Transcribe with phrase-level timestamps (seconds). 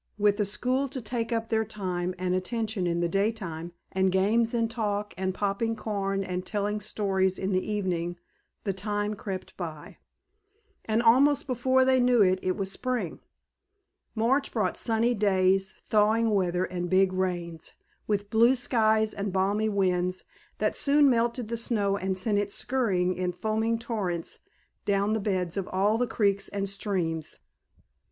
[0.17, 4.51] With the school to take up their time and attention in the daytime and games
[4.51, 8.17] and talk and popping corn and telling stories in the evening
[8.63, 9.99] the time crept by,
[10.85, 13.19] and almost before they knew it it was spring.
[14.15, 17.73] March brought sunny days, thawing weather and big rains,
[18.07, 20.23] with blue skies and balmy winds
[20.57, 24.39] that soon melted the snow and sent it scurrying in foaming torrents
[24.83, 27.37] down the beds of all the creeks and streams.